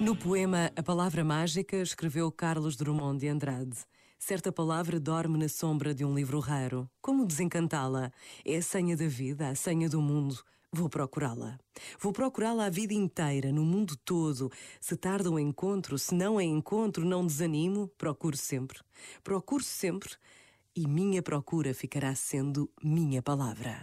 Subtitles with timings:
[0.00, 3.76] No poema A Palavra Mágica, escreveu Carlos Drummond de Andrade.
[4.18, 6.90] Certa palavra dorme na sombra de um livro raro.
[7.00, 8.10] Como desencantá-la?
[8.44, 10.42] É a senha da vida, a senha do mundo.
[10.72, 11.58] Vou procurá-la.
[11.98, 14.50] Vou procurá-la a vida inteira, no mundo todo.
[14.80, 18.78] Se tarda o um encontro, se não é encontro, não desanimo, procuro sempre.
[19.22, 20.10] Procuro sempre
[20.74, 23.82] e minha procura ficará sendo minha palavra.